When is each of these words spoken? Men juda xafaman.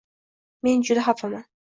Men 0.67 0.81
juda 0.89 1.03
xafaman. 1.09 1.45